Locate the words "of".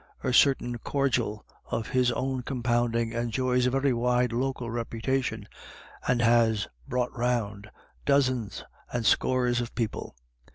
1.69-1.89, 9.61-9.75